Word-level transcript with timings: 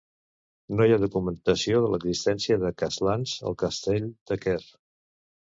No 0.77 0.85
hi 0.87 0.95
ha 0.95 1.01
documentació 1.03 1.81
de 1.83 1.91
l'existència 1.91 2.57
de 2.65 2.73
castlans 2.85 3.35
al 3.51 3.59
castell 3.67 4.11
de 4.33 4.41
Quer. 4.49 4.59